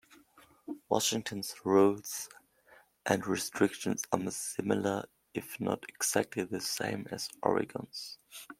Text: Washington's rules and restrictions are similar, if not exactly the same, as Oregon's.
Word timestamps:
Washington's 0.89 1.53
rules 1.63 2.27
and 3.05 3.27
restrictions 3.27 4.01
are 4.11 4.31
similar, 4.31 5.05
if 5.35 5.59
not 5.59 5.85
exactly 5.89 6.43
the 6.43 6.59
same, 6.59 7.05
as 7.11 7.29
Oregon's. 7.43 8.17